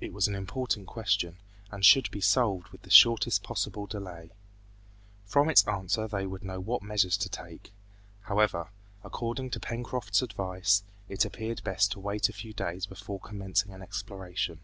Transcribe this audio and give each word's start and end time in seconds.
It 0.00 0.12
was 0.12 0.28
an 0.28 0.36
important 0.36 0.86
question, 0.86 1.38
and 1.72 1.84
should 1.84 2.08
be 2.12 2.20
solved 2.20 2.68
with 2.68 2.82
the 2.82 2.90
shortest 2.92 3.42
possible 3.42 3.88
delay. 3.88 4.30
From 5.24 5.50
its 5.50 5.66
answer 5.66 6.06
they 6.06 6.26
would 6.28 6.44
know 6.44 6.60
what 6.60 6.80
measures 6.80 7.16
to 7.16 7.28
take. 7.28 7.72
However, 8.20 8.68
according 9.02 9.50
to 9.50 9.58
Pencroft's 9.58 10.22
advice, 10.22 10.84
it 11.08 11.24
appeared 11.24 11.64
best 11.64 11.90
to 11.90 11.98
wait 11.98 12.28
a 12.28 12.32
few 12.32 12.52
days 12.52 12.86
before 12.86 13.18
commencing 13.18 13.72
an 13.72 13.82
exploration. 13.82 14.60